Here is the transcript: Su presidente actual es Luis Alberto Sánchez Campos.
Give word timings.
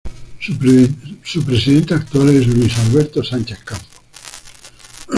Su 0.39 1.43
presidente 1.45 1.93
actual 1.93 2.29
es 2.29 2.47
Luis 2.47 2.75
Alberto 2.79 3.23
Sánchez 3.23 3.59
Campos. 3.63 4.01